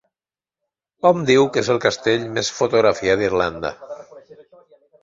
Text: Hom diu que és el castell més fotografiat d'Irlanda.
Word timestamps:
Hom 1.09 1.21
diu 1.31 1.45
que 1.57 1.63
és 1.65 1.69
el 1.75 1.81
castell 1.85 2.27
més 2.39 2.51
fotografiat 2.63 3.23
d'Irlanda. 3.25 3.75